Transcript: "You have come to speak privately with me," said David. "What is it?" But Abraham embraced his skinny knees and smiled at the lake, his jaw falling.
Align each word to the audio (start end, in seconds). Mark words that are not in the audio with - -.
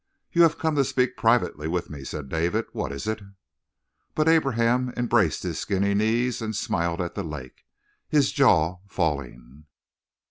"You 0.31 0.41
have 0.41 0.57
come 0.57 0.75
to 0.77 0.83
speak 0.83 1.15
privately 1.15 1.67
with 1.67 1.91
me," 1.91 2.03
said 2.03 2.27
David. 2.27 2.65
"What 2.71 2.91
is 2.91 3.05
it?" 3.05 3.21
But 4.15 4.27
Abraham 4.27 4.91
embraced 4.97 5.43
his 5.43 5.59
skinny 5.59 5.93
knees 5.93 6.41
and 6.41 6.55
smiled 6.55 6.99
at 7.01 7.13
the 7.13 7.21
lake, 7.21 7.67
his 8.09 8.31
jaw 8.31 8.79
falling. 8.87 9.65